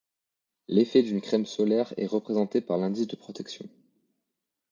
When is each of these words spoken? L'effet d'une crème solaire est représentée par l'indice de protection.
L'effet 0.67 1.03
d'une 1.03 1.21
crème 1.21 1.45
solaire 1.45 1.93
est 1.95 2.07
représentée 2.07 2.59
par 2.59 2.79
l'indice 2.79 3.05
de 3.05 3.15
protection. 3.15 3.69